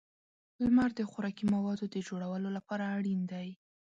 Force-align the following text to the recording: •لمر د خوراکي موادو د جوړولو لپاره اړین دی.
•لمر 0.63 0.89
د 0.97 1.01
خوراکي 1.09 1.45
موادو 1.55 1.85
د 1.95 1.97
جوړولو 2.07 2.49
لپاره 2.57 2.83
اړین 2.95 3.21
دی. 3.31 3.47